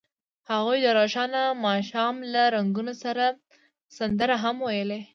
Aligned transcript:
هغوی 0.49 0.79
د 0.83 0.87
روښانه 0.97 1.41
ماښام 1.65 2.15
له 2.33 2.43
رنګونو 2.55 2.93
سره 3.03 3.25
سندرې 3.97 4.35
هم 4.43 4.57
ویلې. 4.65 4.99